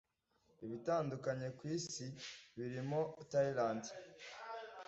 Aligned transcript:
ibitandukanye 0.65 1.47
ku 1.57 1.63
isi, 1.77 2.05
birimo 2.55 3.01
Thailand, 3.31 3.83